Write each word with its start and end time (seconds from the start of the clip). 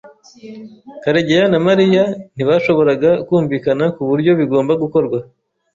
Karegeya 1.03 1.45
na 1.51 1.59
Mariya 1.67 2.03
ntibashoboraga 2.35 3.11
kumvikana 3.27 3.85
kuburyo 3.95 4.31
bigomba 4.39 4.73
gukorwa. 4.83 5.17